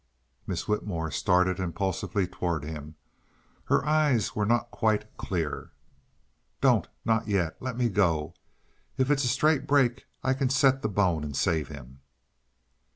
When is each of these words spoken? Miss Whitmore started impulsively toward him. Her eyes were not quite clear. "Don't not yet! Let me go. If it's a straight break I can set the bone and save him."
Miss 0.47 0.67
Whitmore 0.67 1.11
started 1.11 1.59
impulsively 1.59 2.25
toward 2.27 2.63
him. 2.63 2.95
Her 3.65 3.85
eyes 3.85 4.35
were 4.35 4.47
not 4.47 4.71
quite 4.71 5.15
clear. 5.15 5.73
"Don't 6.59 6.87
not 7.05 7.27
yet! 7.27 7.55
Let 7.61 7.77
me 7.77 7.87
go. 7.87 8.33
If 8.97 9.11
it's 9.11 9.25
a 9.25 9.27
straight 9.27 9.67
break 9.67 10.07
I 10.23 10.33
can 10.33 10.49
set 10.49 10.81
the 10.81 10.89
bone 10.89 11.23
and 11.23 11.37
save 11.37 11.67
him." 11.67 11.99